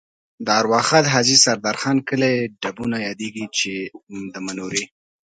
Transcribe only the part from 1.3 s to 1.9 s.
سردار